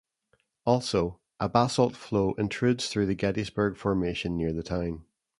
Also, 0.65 1.19
a 1.39 1.47
basalt 1.47 1.95
flow 1.95 2.33
intrudes 2.39 2.89
through 2.89 3.05
the 3.05 3.13
Gettysburg 3.13 3.77
Formation 3.77 4.35
near 4.35 4.51
the 4.51 4.63
town. 4.63 5.05